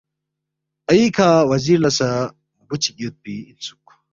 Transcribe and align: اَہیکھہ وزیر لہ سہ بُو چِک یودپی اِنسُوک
اَہیکھہ 0.89 1.29
وزیر 1.51 1.77
لہ 1.83 1.91
سہ 1.97 2.09
بُو 2.67 2.75
چِک 2.81 2.95
یودپی 3.01 3.33
اِنسُوک 3.47 3.85